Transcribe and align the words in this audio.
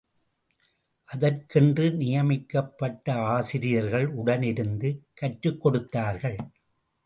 அதற்கென்று 1.09 1.91
நியமிக்கப்பட்ட 1.91 3.13
ஆசிரியர்கள் 3.13 4.07
உடன் 4.07 4.43
இருந்து 4.43 4.91
கற்றுக் 5.13 5.61
கொடுத்தார்கள். 5.61 6.39